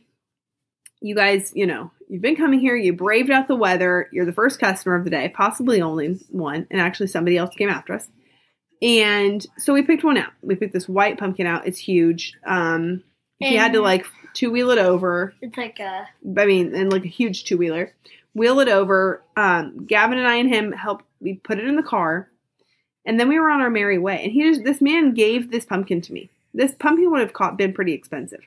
You 1.01 1.15
guys, 1.15 1.51
you 1.53 1.65
know, 1.65 1.91
you've 2.08 2.22
been 2.22 2.38
coming 2.38 2.60
here, 2.60 2.77
you 2.77 2.93
braved 2.93 3.29
out 3.29 3.50
the 3.50 3.55
weather, 3.55 4.08
you're 4.13 4.25
the 4.25 4.32
first 4.32 4.60
customer 4.60 4.96
of 4.96 5.03
the 5.03 5.10
day, 5.10 5.27
possibly 5.27 5.82
only 5.82 6.20
one, 6.29 6.65
and 6.72 6.79
actually 6.79 7.08
somebody 7.08 7.38
else 7.38 7.53
came 7.55 7.70
after 7.70 7.93
us. 7.93 8.08
And 8.82 9.46
so 9.58 9.74
we 9.74 9.82
picked 9.82 10.03
one 10.03 10.17
out. 10.17 10.32
We 10.41 10.55
picked 10.55 10.74
this 10.74 10.88
white 10.88 11.17
pumpkin 11.17 11.48
out. 11.48 11.67
It's 11.67 11.79
huge. 11.79 12.34
Um, 12.46 13.03
he 13.46 13.56
had 13.56 13.74
to 13.74 13.82
like 13.82 14.06
two 14.34 14.52
wheel 14.52 14.72
it 14.72 14.80
over. 14.80 15.34
It's 15.42 15.58
like 15.58 15.80
a. 15.80 16.08
I 16.38 16.46
mean, 16.46 16.76
and 16.76 16.92
like 16.92 17.06
a 17.06 17.10
huge 17.10 17.46
two 17.46 17.58
wheeler. 17.58 17.94
Wheel 18.34 18.60
it 18.60 18.68
over. 18.68 19.22
Um, 19.36 19.86
Gavin 19.86 20.18
and 20.18 20.28
I 20.28 20.36
and 20.36 20.50
him 20.50 20.72
helped. 20.72 21.06
We 21.22 21.36
put 21.36 21.60
it 21.60 21.68
in 21.68 21.76
the 21.76 21.84
car, 21.84 22.30
and 23.06 23.20
then 23.20 23.30
we 23.30 23.40
were 23.40 23.50
on 23.50 23.62
our 23.62 23.70
merry 23.70 23.98
way. 23.98 24.24
And 24.24 24.32
he 24.32 24.44
just 24.44 24.64
this 24.64 24.82
man 24.82 25.14
gave 25.14 25.52
this 25.52 25.66
pumpkin 25.66 26.02
to 26.02 26.14
me. 26.14 26.30
This 26.54 26.74
pumpkin 26.74 27.10
would 27.12 27.22
have 27.22 27.34
caught, 27.34 27.58
been 27.58 27.74
pretty 27.74 27.94
expensive. 27.94 28.42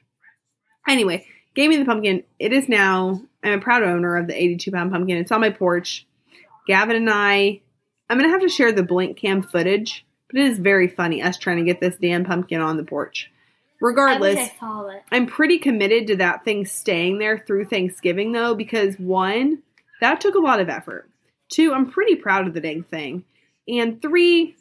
Anyway, 0.86 1.26
gave 1.54 1.70
me 1.70 1.76
the 1.76 1.84
pumpkin. 1.84 2.22
It 2.38 2.52
is 2.52 2.68
now. 2.68 3.22
I'm 3.42 3.58
a 3.58 3.62
proud 3.62 3.82
owner 3.82 4.16
of 4.16 4.26
the 4.26 4.40
82 4.40 4.70
pound 4.70 4.92
pumpkin. 4.92 5.16
It's 5.18 5.32
on 5.32 5.40
my 5.40 5.50
porch. 5.50 6.06
Gavin 6.66 6.96
and 6.96 7.10
I. 7.10 7.60
I'm 8.08 8.18
gonna 8.18 8.30
have 8.30 8.42
to 8.42 8.48
share 8.48 8.72
the 8.72 8.82
blink 8.82 9.16
cam 9.16 9.42
footage, 9.42 10.04
but 10.28 10.38
it 10.38 10.46
is 10.46 10.58
very 10.58 10.88
funny 10.88 11.22
us 11.22 11.38
trying 11.38 11.58
to 11.58 11.64
get 11.64 11.80
this 11.80 11.96
damn 11.96 12.24
pumpkin 12.24 12.60
on 12.60 12.76
the 12.76 12.84
porch. 12.84 13.30
Regardless, 13.80 14.38
I 14.38 14.66
I. 14.66 15.02
I'm 15.12 15.26
pretty 15.26 15.58
committed 15.58 16.06
to 16.08 16.16
that 16.16 16.44
thing 16.44 16.64
staying 16.66 17.18
there 17.18 17.38
through 17.38 17.66
Thanksgiving 17.66 18.32
though, 18.32 18.54
because 18.54 18.98
one, 18.98 19.62
that 20.00 20.20
took 20.20 20.34
a 20.34 20.40
lot 20.40 20.60
of 20.60 20.68
effort. 20.68 21.10
Two, 21.48 21.72
I'm 21.72 21.90
pretty 21.90 22.16
proud 22.16 22.46
of 22.46 22.54
the 22.54 22.60
dang 22.60 22.82
thing. 22.82 23.24
And 23.68 24.00
three, 24.00 24.56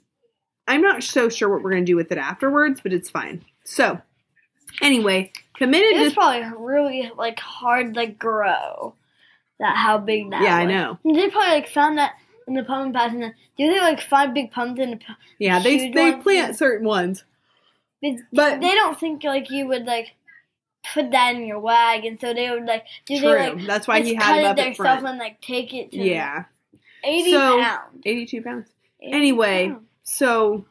I'm 0.67 0.81
not 0.81 1.03
so 1.03 1.29
sure 1.29 1.49
what 1.49 1.63
we're 1.63 1.71
gonna 1.71 1.85
do 1.85 1.95
with 1.95 2.11
it 2.11 2.17
afterwards, 2.17 2.81
but 2.81 2.93
it's 2.93 3.09
fine. 3.09 3.45
So 3.63 4.01
anyway, 4.81 5.31
committed 5.55 5.97
It 5.97 5.99
was 5.99 6.09
to 6.09 6.15
probably 6.15 6.65
really 6.65 7.11
like 7.17 7.39
hard 7.39 7.93
to 7.95 8.07
grow. 8.07 8.95
That 9.59 9.77
how 9.77 9.97
big 9.99 10.31
that. 10.31 10.43
Yeah, 10.43 10.55
I 10.55 10.65
know. 10.65 10.99
And 11.05 11.15
They 11.15 11.29
probably 11.29 11.53
like 11.53 11.69
found 11.69 11.97
that 11.97 12.15
in 12.47 12.55
the 12.55 12.63
pumpkin 12.63 12.93
patch, 12.93 13.13
and 13.13 13.23
then 13.23 13.35
do 13.57 13.67
they 13.67 13.79
like 13.79 14.01
find 14.01 14.33
big 14.33 14.51
pumpkins 14.51 14.79
in 14.79 14.91
the 14.99 15.15
Yeah, 15.39 15.59
they 15.59 15.91
they 15.91 16.13
plant 16.17 16.57
certain 16.57 16.85
ones. 16.85 17.23
But, 18.11 18.21
But- 18.33 18.61
they 18.61 18.73
don't 18.75 18.99
think 18.99 19.23
like 19.23 19.49
you 19.49 19.67
would 19.67 19.85
like 19.85 20.13
put 20.93 21.11
that 21.11 21.35
in 21.35 21.45
your 21.45 21.59
wagon, 21.59 22.19
so 22.19 22.33
they 22.33 22.49
would 22.51 22.65
like 22.65 22.85
do 23.05 23.19
True. 23.19 23.29
they 23.29 23.53
like 23.53 23.65
That's 23.65 23.87
why 23.87 24.01
he 24.01 24.13
had 24.15 24.37
it 24.39 24.45
up 24.45 24.55
themselves 24.55 24.77
front. 25.01 25.07
and 25.07 25.17
like 25.17 25.41
take 25.41 25.73
it 25.73 25.91
to 25.91 25.97
Yeah. 25.97 26.45
eighty 27.03 27.31
So- 27.31 27.59
pounds. 27.61 28.01
82 28.05 28.41
pounds. 28.41 28.69
80 29.01 29.13
Anyway, 29.13 29.69
pounds. 29.69 29.83
so 30.03 30.65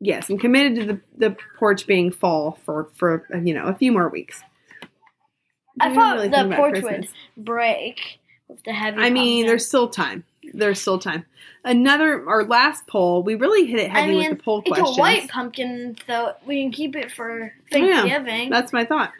yes, 0.00 0.28
I'm 0.30 0.38
committed 0.38 0.74
to 0.76 0.84
the, 0.94 1.00
the 1.28 1.36
porch 1.58 1.86
being 1.86 2.10
fall 2.10 2.58
for 2.64 2.88
for 2.94 3.26
you 3.44 3.54
know 3.54 3.64
a 3.66 3.74
few 3.74 3.92
more 3.92 4.08
weeks. 4.08 4.42
I 5.78 5.88
didn't 5.88 5.98
thought 5.98 6.14
really 6.16 6.28
the 6.28 6.56
porch 6.56 6.72
Christmas. 6.82 7.06
would 7.36 7.44
break 7.44 8.18
with 8.48 8.62
the 8.64 8.72
heavy. 8.72 8.98
I 9.00 9.10
mean, 9.10 9.46
there's 9.46 9.66
still 9.66 9.88
time. 9.88 10.24
There's 10.52 10.80
still 10.80 10.98
time. 10.98 11.26
Another 11.64 12.28
our 12.28 12.44
last 12.44 12.86
poll, 12.86 13.22
we 13.22 13.34
really 13.34 13.66
hit 13.66 13.80
it 13.80 13.90
I 13.90 14.00
heavy 14.00 14.12
mean, 14.14 14.28
with 14.30 14.38
the 14.38 14.44
poll 14.44 14.60
it's 14.60 14.68
questions. 14.70 14.96
a 14.98 15.00
white 15.00 15.28
pumpkin, 15.28 15.96
so 16.06 16.34
we 16.46 16.62
can 16.62 16.72
keep 16.72 16.96
it 16.96 17.10
for 17.12 17.52
Yeah, 17.70 18.02
Thanksgiving. 18.02 18.50
That's 18.50 18.72
my 18.72 18.84
thought. 18.84 19.12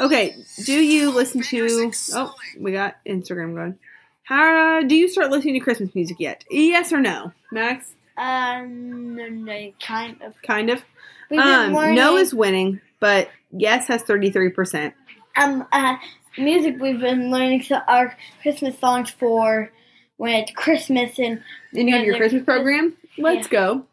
Okay, 0.00 0.34
do 0.64 0.72
you 0.72 1.10
listen 1.10 1.42
to? 1.42 1.92
Oh, 2.14 2.34
we 2.58 2.72
got 2.72 2.96
Instagram 3.06 3.54
going. 3.54 3.78
How 4.24 4.82
do 4.82 4.96
you 4.96 5.08
start 5.08 5.30
listening 5.30 5.54
to 5.54 5.60
Christmas 5.60 5.94
music 5.94 6.16
yet? 6.18 6.44
Yes 6.50 6.92
or 6.92 7.00
no, 7.00 7.32
Max? 7.52 7.92
um, 8.16 9.14
no, 9.16 9.28
no, 9.28 9.72
kind 9.80 10.20
of. 10.22 10.34
Kind 10.42 10.70
of. 10.70 10.82
Um, 11.30 11.72
no 11.94 12.16
is 12.16 12.34
winning, 12.34 12.80
but 13.00 13.28
yes 13.50 13.86
has 13.88 14.02
thirty 14.02 14.30
three 14.30 14.50
percent. 14.50 14.94
um 15.36 15.66
uh, 15.72 15.96
music. 16.38 16.76
We've 16.80 17.00
been 17.00 17.30
learning 17.30 17.62
so 17.62 17.76
our 17.88 18.16
Christmas 18.42 18.78
songs 18.78 19.10
for 19.10 19.70
when 20.24 20.42
it's 20.42 20.52
Christmas 20.52 21.18
and 21.18 21.42
And 21.74 21.88
you 21.88 21.94
have 21.94 22.04
your 22.04 22.16
Christmas 22.16 22.44
program. 22.44 22.94
Let's 23.18 23.46
yeah. 23.52 23.58
go. 23.60 23.86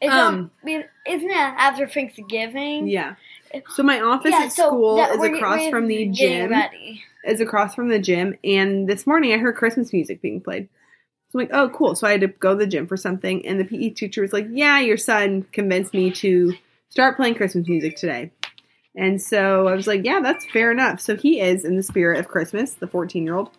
it's 0.00 0.12
Um, 0.14 0.50
we- 0.62 0.76
isn't 1.06 1.30
it 1.30 1.36
after 1.36 1.86
Thanksgiving? 1.88 2.86
Yeah. 2.88 3.16
So 3.74 3.82
my 3.82 4.00
office 4.00 4.30
Yeah, 4.30 4.44
at 4.44 4.52
so 4.52 4.68
school 4.68 4.96
that 4.96 5.10
is 5.16 5.22
across 5.22 5.58
we're 5.58 5.70
from 5.70 5.88
the 5.88 6.06
gym. 6.08 6.50
Ready. 6.50 7.02
Is 7.24 7.40
across 7.40 7.74
from 7.74 7.88
the 7.88 7.98
gym, 7.98 8.36
and 8.44 8.88
this 8.88 9.06
morning 9.06 9.32
I 9.32 9.38
heard 9.38 9.56
Christmas 9.56 9.92
music 9.92 10.22
being 10.22 10.40
played. 10.40 10.68
So 11.30 11.38
I'm 11.38 11.46
like, 11.46 11.50
oh, 11.52 11.68
cool. 11.70 11.94
So 11.96 12.06
I 12.06 12.12
had 12.12 12.20
to 12.22 12.28
go 12.28 12.50
to 12.52 12.58
the 12.58 12.66
gym 12.66 12.86
for 12.86 12.96
something, 12.96 13.44
and 13.44 13.58
the 13.60 13.64
PE 13.64 13.90
teacher 13.90 14.22
was 14.22 14.32
like, 14.32 14.46
yeah, 14.50 14.78
your 14.78 14.96
son 14.96 15.42
convinced 15.52 15.92
me 15.92 16.10
to 16.12 16.54
start 16.88 17.16
playing 17.16 17.34
Christmas 17.34 17.68
music 17.68 17.96
today. 17.96 18.30
And 18.94 19.20
so 19.20 19.66
I 19.66 19.74
was 19.74 19.86
like, 19.86 20.04
yeah, 20.04 20.20
that's 20.20 20.46
fair 20.50 20.70
enough. 20.70 21.00
So 21.00 21.16
he 21.16 21.40
is 21.40 21.64
in 21.64 21.76
the 21.76 21.82
spirit 21.82 22.18
of 22.20 22.28
Christmas, 22.28 22.74
the 22.74 22.86
14 22.86 23.24
year 23.24 23.34
old. 23.36 23.50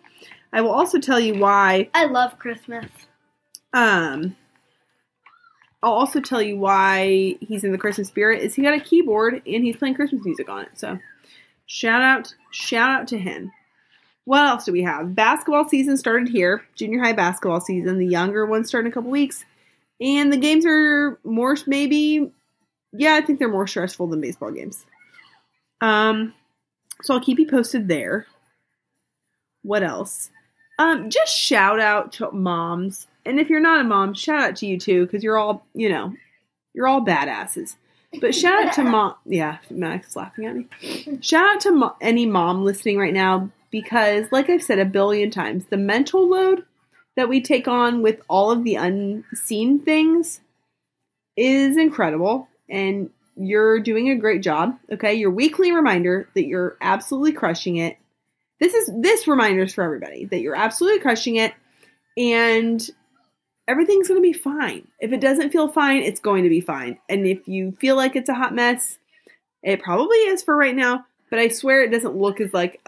I 0.52 0.60
will 0.62 0.70
also 0.70 0.98
tell 0.98 1.20
you 1.20 1.34
why 1.34 1.88
I 1.94 2.06
love 2.06 2.38
Christmas. 2.38 2.90
Um, 3.72 4.36
I'll 5.82 5.92
also 5.92 6.20
tell 6.20 6.42
you 6.42 6.58
why 6.58 7.36
he's 7.40 7.64
in 7.64 7.72
the 7.72 7.78
Christmas 7.78 8.08
spirit. 8.08 8.42
Is 8.42 8.54
he 8.54 8.62
got 8.62 8.74
a 8.74 8.80
keyboard 8.80 9.42
and 9.46 9.64
he's 9.64 9.76
playing 9.76 9.94
Christmas 9.94 10.24
music 10.24 10.48
on 10.48 10.62
it. 10.62 10.72
So, 10.74 10.98
shout 11.66 12.02
out, 12.02 12.34
shout 12.50 12.90
out 12.90 13.08
to 13.08 13.18
him. 13.18 13.52
What 14.24 14.46
else 14.46 14.64
do 14.64 14.72
we 14.72 14.82
have? 14.82 15.14
Basketball 15.14 15.68
season 15.68 15.96
started 15.96 16.28
here. 16.28 16.64
Junior 16.76 17.02
high 17.02 17.14
basketball 17.14 17.60
season. 17.60 17.98
The 17.98 18.06
younger 18.06 18.44
ones 18.44 18.68
start 18.68 18.84
in 18.84 18.90
a 18.90 18.94
couple 18.94 19.10
weeks, 19.10 19.44
and 20.00 20.32
the 20.32 20.36
games 20.36 20.66
are 20.66 21.18
more 21.24 21.56
maybe. 21.66 22.30
Yeah, 22.92 23.14
I 23.14 23.20
think 23.20 23.38
they're 23.38 23.48
more 23.48 23.66
stressful 23.66 24.08
than 24.08 24.20
baseball 24.20 24.50
games. 24.50 24.84
Um, 25.80 26.34
so 27.02 27.14
I'll 27.14 27.20
keep 27.20 27.38
you 27.38 27.46
posted 27.46 27.88
there. 27.88 28.26
What 29.62 29.82
else? 29.82 30.30
Um, 30.80 31.10
just 31.10 31.36
shout 31.36 31.78
out 31.78 32.12
to 32.14 32.30
moms. 32.32 33.06
And 33.26 33.38
if 33.38 33.50
you're 33.50 33.60
not 33.60 33.82
a 33.82 33.84
mom, 33.84 34.14
shout 34.14 34.40
out 34.40 34.56
to 34.56 34.66
you 34.66 34.78
too, 34.78 35.04
because 35.04 35.22
you're 35.22 35.36
all, 35.36 35.66
you 35.74 35.90
know, 35.90 36.14
you're 36.72 36.88
all 36.88 37.04
badasses. 37.04 37.76
But 38.18 38.34
shout 38.34 38.64
out 38.64 38.72
to 38.74 38.84
mom. 38.84 39.14
Yeah, 39.26 39.58
Max 39.68 40.08
is 40.08 40.16
laughing 40.16 40.46
at 40.46 40.56
me. 40.56 41.18
Shout 41.20 41.56
out 41.56 41.60
to 41.60 41.72
mo- 41.72 41.96
any 42.00 42.24
mom 42.24 42.64
listening 42.64 42.96
right 42.96 43.12
now, 43.12 43.50
because, 43.70 44.32
like 44.32 44.48
I've 44.48 44.62
said 44.62 44.78
a 44.78 44.86
billion 44.86 45.30
times, 45.30 45.66
the 45.66 45.76
mental 45.76 46.26
load 46.26 46.64
that 47.14 47.28
we 47.28 47.42
take 47.42 47.68
on 47.68 48.00
with 48.00 48.22
all 48.26 48.50
of 48.50 48.64
the 48.64 48.76
unseen 48.76 49.80
things 49.80 50.40
is 51.36 51.76
incredible. 51.76 52.48
And 52.70 53.10
you're 53.36 53.80
doing 53.80 54.08
a 54.08 54.16
great 54.16 54.42
job. 54.42 54.78
Okay. 54.90 55.12
Your 55.12 55.30
weekly 55.30 55.72
reminder 55.72 56.26
that 56.34 56.46
you're 56.46 56.78
absolutely 56.80 57.32
crushing 57.32 57.76
it. 57.76 57.98
This 58.60 58.74
is 58.74 58.90
this 59.00 59.26
reminder 59.26 59.66
for 59.66 59.82
everybody 59.82 60.26
that 60.26 60.40
you're 60.40 60.54
absolutely 60.54 61.00
crushing 61.00 61.36
it 61.36 61.54
and 62.16 62.88
everything's 63.66 64.08
going 64.08 64.20
to 64.20 64.26
be 64.26 64.32
fine. 64.32 64.86
If 65.00 65.12
it 65.12 65.20
doesn't 65.20 65.50
feel 65.50 65.68
fine, 65.68 66.02
it's 66.02 66.20
going 66.20 66.44
to 66.44 66.50
be 66.50 66.60
fine. 66.60 66.98
And 67.08 67.26
if 67.26 67.48
you 67.48 67.76
feel 67.80 67.96
like 67.96 68.16
it's 68.16 68.28
a 68.28 68.34
hot 68.34 68.54
mess, 68.54 68.98
it 69.62 69.82
probably 69.82 70.18
is 70.18 70.42
for 70.42 70.56
right 70.56 70.74
now, 70.74 71.06
but 71.30 71.38
I 71.38 71.48
swear 71.48 71.82
it 71.82 71.90
doesn't 71.90 72.16
look 72.16 72.40
as 72.40 72.54
like 72.54 72.80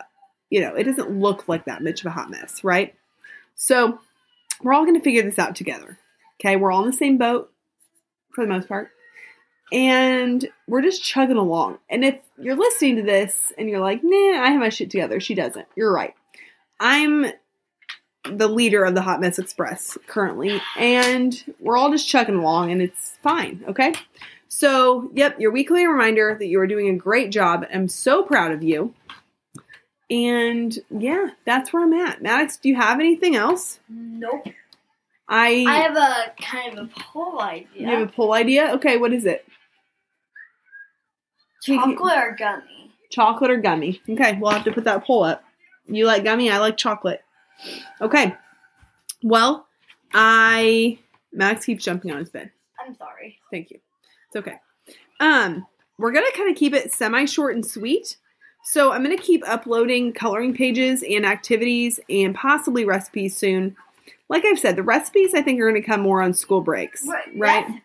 you 0.52 0.60
know, 0.60 0.74
it 0.74 0.84
doesn't 0.84 1.10
look 1.10 1.48
like 1.48 1.64
that 1.64 1.82
much 1.82 2.00
of 2.00 2.06
a 2.06 2.10
hot 2.10 2.30
mess, 2.30 2.62
right? 2.62 2.94
So, 3.54 3.98
we're 4.62 4.74
all 4.74 4.84
going 4.84 4.98
to 4.98 5.02
figure 5.02 5.22
this 5.22 5.38
out 5.38 5.56
together. 5.56 5.98
Okay? 6.38 6.56
We're 6.56 6.70
all 6.70 6.84
in 6.84 6.90
the 6.90 6.96
same 6.96 7.16
boat 7.16 7.50
for 8.34 8.44
the 8.44 8.52
most 8.52 8.68
part. 8.68 8.90
And 9.72 10.46
we're 10.68 10.82
just 10.82 11.02
chugging 11.02 11.38
along. 11.38 11.78
And 11.88 12.04
if 12.04 12.20
you're 12.38 12.56
listening 12.56 12.96
to 12.96 13.02
this 13.02 13.52
and 13.56 13.68
you're 13.70 13.80
like, 13.80 14.00
nah, 14.04 14.42
I 14.42 14.50
have 14.50 14.60
my 14.60 14.68
shit 14.68 14.90
together, 14.90 15.18
she 15.18 15.34
doesn't. 15.34 15.66
You're 15.74 15.92
right. 15.92 16.14
I'm 16.78 17.26
the 18.30 18.48
leader 18.48 18.84
of 18.84 18.94
the 18.94 19.02
Hot 19.02 19.20
Mess 19.20 19.38
Express 19.38 19.96
currently, 20.06 20.60
and 20.78 21.42
we're 21.58 21.76
all 21.76 21.90
just 21.90 22.08
chugging 22.08 22.36
along, 22.36 22.70
and 22.70 22.80
it's 22.80 23.18
fine, 23.22 23.64
okay? 23.66 23.94
So, 24.48 25.10
yep, 25.14 25.40
your 25.40 25.50
weekly 25.50 25.86
reminder 25.86 26.36
that 26.38 26.46
you 26.46 26.60
are 26.60 26.66
doing 26.66 26.88
a 26.88 26.96
great 26.96 27.30
job. 27.30 27.66
I'm 27.72 27.88
so 27.88 28.22
proud 28.22 28.52
of 28.52 28.62
you. 28.62 28.94
And 30.10 30.78
yeah, 30.90 31.30
that's 31.46 31.72
where 31.72 31.82
I'm 31.82 31.94
at. 31.94 32.22
Maddox, 32.22 32.58
do 32.58 32.68
you 32.68 32.76
have 32.76 33.00
anything 33.00 33.34
else? 33.34 33.80
Nope. 33.88 34.46
I, 35.26 35.64
I 35.66 35.74
have 35.76 35.96
a 35.96 36.32
kind 36.40 36.78
of 36.78 36.86
a 36.90 37.00
poll 37.00 37.40
idea. 37.40 37.66
you 37.74 37.86
have 37.86 38.08
a 38.08 38.12
poll 38.12 38.34
idea. 38.34 38.72
Okay, 38.74 38.98
what 38.98 39.14
is 39.14 39.24
it? 39.24 39.46
Chocolate 41.62 42.16
or 42.18 42.36
gummy? 42.38 42.90
Chocolate 43.10 43.50
or 43.50 43.56
gummy? 43.58 44.00
Okay, 44.08 44.38
we'll 44.40 44.50
have 44.50 44.64
to 44.64 44.72
put 44.72 44.84
that 44.84 45.04
poll 45.04 45.22
up. 45.24 45.44
You 45.86 46.06
like 46.06 46.24
gummy? 46.24 46.50
I 46.50 46.58
like 46.58 46.76
chocolate. 46.76 47.22
Okay. 48.00 48.34
Well, 49.22 49.66
I 50.14 50.98
Max 51.32 51.64
keeps 51.66 51.84
jumping 51.84 52.10
on 52.10 52.18
his 52.18 52.30
bed. 52.30 52.50
I'm 52.84 52.94
sorry. 52.96 53.38
Thank 53.50 53.70
you. 53.70 53.78
It's 54.28 54.36
okay. 54.36 54.56
Um, 55.20 55.66
we're 55.98 56.12
gonna 56.12 56.26
kind 56.34 56.50
of 56.50 56.56
keep 56.56 56.72
it 56.74 56.92
semi 56.92 57.24
short 57.26 57.54
and 57.54 57.64
sweet. 57.64 58.16
So 58.64 58.92
I'm 58.92 59.02
gonna 59.02 59.16
keep 59.16 59.42
uploading 59.46 60.12
coloring 60.12 60.54
pages 60.54 61.04
and 61.08 61.24
activities 61.26 62.00
and 62.08 62.34
possibly 62.34 62.84
recipes 62.84 63.36
soon. 63.36 63.76
Like 64.28 64.44
I've 64.44 64.58
said, 64.58 64.76
the 64.76 64.82
recipes 64.82 65.34
I 65.34 65.42
think 65.42 65.60
are 65.60 65.68
gonna 65.68 65.82
come 65.82 66.00
more 66.00 66.22
on 66.22 66.34
school 66.34 66.60
breaks. 66.60 67.04
What 67.04 67.24
Right? 67.36 67.64
recipes? 67.66 67.82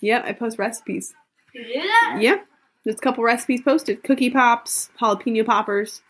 Yep, 0.00 0.24
I 0.24 0.32
post 0.32 0.58
recipes. 0.58 1.14
You 1.52 1.64
do 1.64 1.72
that? 1.82 2.18
Yep. 2.20 2.46
There's 2.84 2.96
a 2.96 3.00
couple 3.00 3.24
recipes 3.24 3.60
posted. 3.62 4.02
Cookie 4.04 4.30
pops, 4.30 4.90
jalapeno 5.00 5.44
poppers. 5.44 6.02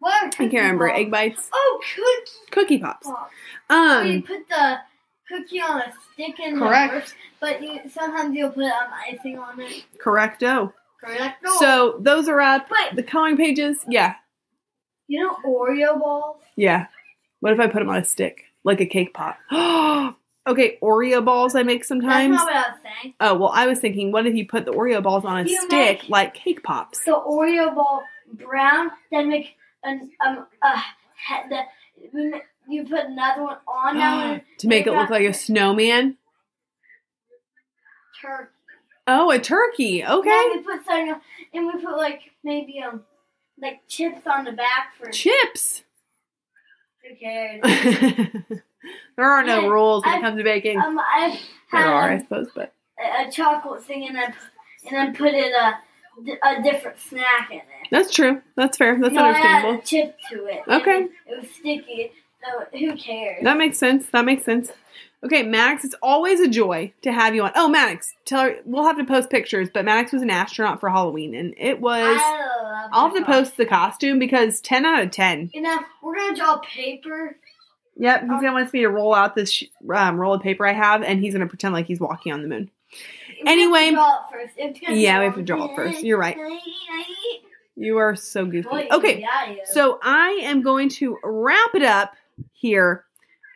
What 0.00 0.24
I 0.34 0.48
can't 0.48 0.52
remember. 0.54 0.88
pops? 0.88 0.98
Egg 1.00 1.10
bites. 1.10 1.50
Oh, 1.52 1.80
cookie 1.94 2.50
Cookie 2.50 2.78
pops. 2.78 3.06
pops. 3.06 3.32
So 3.70 4.00
you 4.02 4.12
Um 4.16 4.22
put 4.22 4.48
the 4.48 4.78
cookie 5.28 5.60
on 5.60 5.80
a 5.80 5.92
stick 6.12 6.38
and 6.40 6.58
Correct. 6.58 6.92
the 6.92 6.96
works, 6.98 7.14
but 7.40 7.62
you 7.62 7.80
sometimes 7.90 8.34
you'll 8.34 8.50
put 8.50 8.64
um, 8.64 8.88
icing 9.08 9.38
on 9.38 9.60
it. 9.60 9.84
correcto. 10.02 10.72
Correct. 11.02 11.46
So 11.58 11.96
those 12.00 12.28
are 12.28 12.40
up. 12.40 12.68
Wait. 12.70 12.96
The 12.96 13.02
coloring 13.02 13.36
pages, 13.36 13.78
yeah. 13.88 14.14
you 15.06 15.20
know 15.20 15.36
Oreo 15.46 15.98
balls? 16.00 16.38
Yeah. 16.56 16.86
What 17.40 17.52
if 17.52 17.60
I 17.60 17.66
put 17.66 17.80
them 17.80 17.90
on 17.90 17.98
a 17.98 18.04
stick? 18.04 18.44
Like 18.64 18.80
a 18.80 18.86
cake 18.86 19.12
pop. 19.14 19.36
okay, 20.46 20.78
Oreo 20.82 21.24
balls 21.24 21.54
I 21.54 21.62
make 21.62 21.84
sometimes. 21.84 22.36
That's 22.36 22.44
not 22.44 22.54
what 22.54 22.56
I 22.56 22.70
was 22.70 22.78
saying. 22.82 23.14
Oh, 23.20 23.34
well, 23.38 23.50
I 23.54 23.66
was 23.66 23.78
thinking, 23.80 24.12
what 24.12 24.26
if 24.26 24.34
you 24.34 24.46
put 24.46 24.64
the 24.64 24.72
Oreo 24.72 25.02
balls 25.02 25.24
on 25.24 25.46
a 25.46 25.48
You 25.48 25.60
stick 25.62 26.02
make- 26.02 26.08
like 26.08 26.34
cake 26.34 26.62
pops? 26.62 27.04
The 27.04 27.12
Oreo 27.12 27.74
ball 27.74 28.02
brown, 28.32 28.90
then 29.10 29.28
make 29.28 29.54
an 29.82 30.10
um 30.24 30.46
uh 30.62 30.80
he- 31.28 31.48
the 31.48 32.40
you 32.68 32.84
put 32.84 33.04
another 33.06 33.42
one 33.42 33.58
on 33.68 33.98
now 33.98 34.32
and 34.32 34.42
to 34.58 34.68
make 34.68 34.86
it 34.86 34.92
look 34.92 35.10
like 35.10 35.24
a 35.24 35.34
snowman? 35.34 36.16
turkey. 38.20 38.50
Oh, 39.06 39.30
a 39.30 39.38
turkey. 39.38 40.00
And 40.00 40.10
then 40.10 40.18
Okay. 40.20 40.44
we 40.54 40.58
put 40.62 40.84
something, 40.86 41.12
on- 41.12 41.20
and 41.52 41.66
we 41.66 41.72
put 41.84 41.96
like 41.96 42.20
maybe 42.42 42.80
um 42.80 43.02
like 43.60 43.82
chips 43.86 44.26
on 44.26 44.44
the 44.44 44.52
back 44.52 44.94
for 44.98 45.10
Chips. 45.10 45.82
who 47.02 47.14
cares. 47.16 47.60
there 49.16 49.30
are 49.30 49.42
no 49.44 49.68
rules 49.68 50.04
when 50.04 50.14
it 50.14 50.16
I've- 50.18 50.24
comes 50.24 50.38
to 50.38 50.44
baking. 50.44 50.78
um, 50.78 50.98
I've 50.98 51.38
there 51.72 51.86
are, 51.86 52.10
I 52.10 52.18
suppose, 52.20 52.48
but 52.54 52.72
a, 52.98 53.26
a 53.28 53.30
chocolate 53.30 53.82
thing, 53.84 54.06
and 54.06 54.16
then 54.16 54.32
pu- 54.32 54.88
and 54.88 54.96
then 54.96 55.14
put 55.16 55.34
it 55.34 55.52
a 55.52 55.74
a 56.48 56.62
different 56.62 56.98
snack 57.00 57.50
in 57.50 57.56
it. 57.58 57.64
that's 57.90 58.12
true. 58.14 58.40
That's 58.56 58.76
fair. 58.78 58.96
That's 59.00 59.12
no, 59.14 59.24
I 59.24 59.28
understandable. 59.30 59.70
added 59.74 59.82
a 59.82 59.86
chip 59.86 60.16
to 60.30 60.44
it. 60.46 60.62
Okay. 60.68 60.96
and 60.98 61.08
It 61.26 61.40
was 61.40 61.50
sticky. 61.50 62.12
So 62.44 62.78
who 62.78 62.96
cares? 62.96 63.42
That 63.42 63.56
makes 63.56 63.78
sense. 63.78 64.06
That 64.10 64.24
makes 64.24 64.44
sense. 64.44 64.70
Okay, 65.24 65.42
Maddox, 65.42 65.84
it's 65.86 65.94
always 66.02 66.38
a 66.38 66.46
joy 66.48 66.92
to 67.02 67.10
have 67.10 67.34
you 67.34 67.42
on. 67.44 67.50
Oh, 67.56 67.66
Maddox, 67.66 68.12
tell 68.26 68.42
her 68.42 68.56
we'll 68.66 68.84
have 68.84 68.98
to 68.98 69.04
post 69.04 69.30
pictures, 69.30 69.70
but 69.72 69.84
Maddox 69.86 70.12
was 70.12 70.20
an 70.20 70.28
astronaut 70.30 70.78
for 70.80 70.90
Halloween, 70.90 71.34
and 71.34 71.54
it 71.56 71.80
was. 71.80 72.18
I 72.20 72.62
love 72.62 72.90
I'll 72.92 73.04
have 73.08 73.14
to 73.14 73.20
that. 73.20 73.26
post 73.26 73.56
the 73.56 73.64
costume 73.64 74.18
because 74.18 74.60
ten 74.60 74.84
out 74.84 75.02
of 75.02 75.10
ten. 75.10 75.50
You 75.54 75.62
know, 75.62 75.80
we're 76.02 76.14
gonna 76.14 76.36
draw 76.36 76.58
paper. 76.58 77.36
Yep, 77.96 78.20
he's 78.22 78.28
gonna 78.30 78.52
want 78.52 78.72
me 78.72 78.80
to 78.80 78.88
roll 78.88 79.14
out 79.14 79.34
this 79.34 79.52
sh- 79.52 79.64
um, 79.94 80.20
roll 80.20 80.34
of 80.34 80.42
paper 80.42 80.66
I 80.66 80.72
have, 80.72 81.02
and 81.02 81.20
he's 81.20 81.32
gonna 81.32 81.46
pretend 81.46 81.74
like 81.74 81.86
he's 81.86 82.00
walking 82.00 82.32
on 82.32 82.42
the 82.42 82.48
moon. 82.48 82.70
We 83.44 83.50
Anyway. 83.50 83.90
draw 83.92 84.18
it 84.18 84.32
first. 84.32 84.54
It's 84.56 84.80
gonna 84.80 84.96
Yeah, 84.96 85.18
we 85.20 85.24
have 85.26 85.34
to 85.36 85.42
draw 85.42 85.66
it 85.66 85.76
first. 85.76 86.02
You're 86.02 86.18
right. 86.18 86.36
You 87.76 87.98
are 87.98 88.14
so 88.14 88.46
goofy. 88.46 88.88
Okay. 88.90 89.26
So 89.66 89.98
I 90.02 90.40
am 90.42 90.62
going 90.62 90.88
to 90.90 91.18
wrap 91.24 91.74
it 91.74 91.82
up 91.82 92.14
here. 92.52 93.04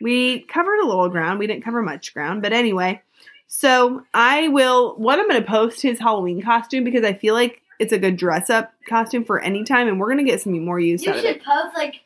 We 0.00 0.40
covered 0.40 0.80
a 0.80 0.86
little 0.86 1.08
ground. 1.08 1.38
We 1.38 1.46
didn't 1.46 1.62
cover 1.64 1.82
much 1.82 2.14
ground, 2.14 2.42
but 2.42 2.52
anyway. 2.52 3.00
So 3.46 4.02
I 4.14 4.48
will. 4.48 4.96
What 4.96 5.18
I'm 5.18 5.28
going 5.28 5.40
to 5.42 5.48
post 5.48 5.80
his 5.82 5.98
Halloween 5.98 6.42
costume 6.42 6.84
because 6.84 7.04
I 7.04 7.12
feel 7.12 7.34
like 7.34 7.62
it's 7.78 7.92
a 7.92 7.98
good 7.98 8.16
dress 8.16 8.50
up 8.50 8.72
costume 8.88 9.24
for 9.24 9.40
any 9.40 9.64
time, 9.64 9.88
and 9.88 9.98
we're 10.00 10.12
going 10.12 10.24
to 10.24 10.30
get 10.30 10.40
some 10.40 10.58
more 10.64 10.80
use 10.80 11.04
you 11.04 11.10
out 11.12 11.18
of 11.18 11.24
it. 11.24 11.26
You 11.28 11.32
should 11.34 11.42
post 11.44 11.76
like 11.76 12.00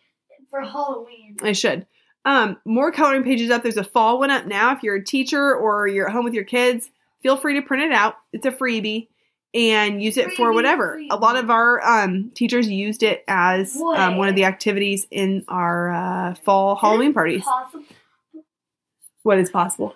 for 0.51 0.61
Halloween. 0.61 1.37
I 1.43 1.53
should. 1.53 1.87
Um, 2.25 2.57
more 2.65 2.93
coloring 2.93 3.25
pages 3.25 3.51
up. 3.51 3.63
There's 3.63 3.77
a 3.77 3.85
fall 3.85 4.19
one 4.21 4.31
up 4.31 4.47
now. 4.47 4.73
If 4.73 4.83
you're 4.83 4.97
a 4.97 5.05
teacher 5.05 5.55
or 5.55 5.89
you're 5.89 6.07
at 6.07 6.13
home 6.13 6.25
with 6.25 6.35
your 6.35 6.45
kids, 6.45 6.91
feel 7.23 7.37
free 7.37 7.55
to 7.55 7.63
print 7.63 7.85
it 7.85 7.93
out. 7.93 8.17
It's 8.33 8.47
a 8.47 8.53
freebie 8.53 9.09
and 9.55 10.03
use 10.03 10.17
it 10.17 10.33
for 10.33 10.51
Freebie, 10.51 10.55
whatever. 10.55 11.01
A 11.11 11.17
lot 11.17 11.37
of 11.37 11.51
our 11.51 11.81
um, 11.85 12.31
teachers 12.31 12.69
used 12.69 13.03
it 13.03 13.25
as 13.29 13.77
um, 13.77 14.17
one 14.17 14.29
of 14.29 14.35
the 14.35 14.45
activities 14.45 15.07
in 15.11 15.45
our 15.49 15.91
uh, 15.93 16.35
fall 16.37 16.77
Halloween 16.77 17.13
parties. 17.13 17.45
Possible. 17.45 17.85
What 19.23 19.39
is 19.39 19.51
possible? 19.51 19.95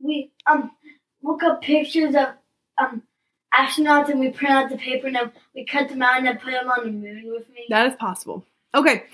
We 0.00 0.30
um 0.46 0.70
look 1.22 1.42
up 1.42 1.62
pictures 1.62 2.14
of 2.14 2.28
um 2.80 3.02
astronauts 3.54 4.08
and 4.08 4.20
we 4.20 4.30
print 4.30 4.52
out 4.52 4.70
the 4.70 4.76
paper 4.76 5.06
and 5.06 5.16
then 5.16 5.32
we 5.54 5.64
cut 5.64 5.88
them 5.88 6.02
out 6.02 6.18
and 6.18 6.26
then 6.26 6.38
put 6.38 6.52
them 6.52 6.68
on 6.68 6.84
the 6.84 6.90
moon 6.90 7.32
with 7.32 7.48
me. 7.50 7.66
That 7.68 7.86
is 7.86 7.96
possible. 7.96 8.44
Okay. 8.74 9.04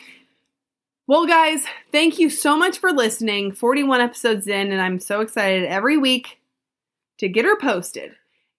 Well, 1.08 1.26
guys, 1.26 1.64
thank 1.90 2.18
you 2.18 2.28
so 2.28 2.54
much 2.54 2.76
for 2.78 2.92
listening. 2.92 3.52
41 3.52 4.02
episodes 4.02 4.46
in, 4.46 4.70
and 4.70 4.78
I'm 4.78 5.00
so 5.00 5.22
excited 5.22 5.64
every 5.64 5.96
week 5.96 6.38
to 7.16 7.30
get 7.30 7.46
her 7.46 7.58
posted. 7.58 8.12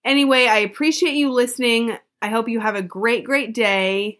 Anyway, 0.04 0.48
I 0.48 0.58
appreciate 0.58 1.14
you 1.14 1.30
listening. 1.30 1.96
I 2.20 2.26
hope 2.26 2.48
you 2.48 2.58
have 2.58 2.74
a 2.74 2.82
great, 2.82 3.22
great 3.22 3.54
day. 3.54 4.18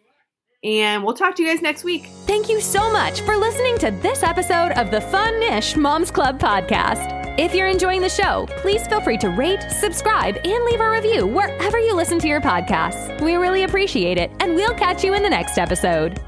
And 0.63 1.03
we'll 1.03 1.15
talk 1.15 1.35
to 1.37 1.43
you 1.43 1.49
guys 1.49 1.61
next 1.61 1.83
week. 1.83 2.07
Thank 2.27 2.49
you 2.49 2.61
so 2.61 2.93
much 2.93 3.23
for 3.23 3.37
listening 3.37 3.79
to 3.79 3.91
this 4.01 4.23
episode 4.23 4.73
of 4.73 4.93
the 4.93 5.01
Fun-ish 5.01 5.75
Moms 5.75 6.13
Club 6.13 6.39
podcast. 6.39 7.19
If 7.37 7.53
you're 7.53 7.67
enjoying 7.67 8.01
the 8.01 8.09
show, 8.09 8.47
please 8.59 8.87
feel 8.87 9.01
free 9.01 9.19
to 9.19 9.31
rate, 9.31 9.63
subscribe, 9.73 10.37
and 10.45 10.65
leave 10.67 10.81
a 10.81 10.89
review 10.89 11.27
wherever 11.27 11.81
you 11.81 11.97
listen 11.97 12.21
to 12.21 12.29
your 12.29 12.41
podcasts. 12.41 13.21
We 13.23 13.35
really 13.35 13.65
appreciate 13.65 14.19
it, 14.19 14.31
and 14.39 14.55
we'll 14.55 14.75
catch 14.75 15.03
you 15.03 15.15
in 15.15 15.25
the 15.25 15.31
next 15.31 15.59
episode. 15.59 16.21